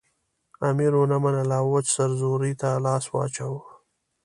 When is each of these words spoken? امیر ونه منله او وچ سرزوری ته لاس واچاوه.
امیر 0.69 0.91
ونه 0.97 1.17
منله 1.23 1.57
او 1.61 1.67
وچ 1.73 1.85
سرزوری 1.95 2.53
ته 2.61 2.69
لاس 2.85 3.05
واچاوه. 3.09 3.61